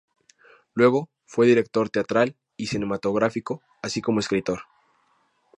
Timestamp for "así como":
3.83-4.19